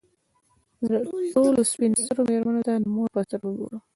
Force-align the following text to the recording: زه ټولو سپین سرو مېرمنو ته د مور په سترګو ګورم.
زه 0.87 0.95
ټولو 1.33 1.61
سپین 1.71 1.91
سرو 2.05 2.21
مېرمنو 2.29 2.65
ته 2.67 2.73
د 2.83 2.85
مور 2.95 3.09
په 3.13 3.21
سترګو 3.25 3.49
ګورم. 3.59 3.81